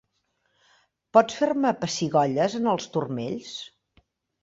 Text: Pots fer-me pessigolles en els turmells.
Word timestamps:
Pots 1.17 1.37
fer-me 1.43 1.75
pessigolles 1.85 2.59
en 2.63 2.69
els 2.75 2.91
turmells. 2.97 3.57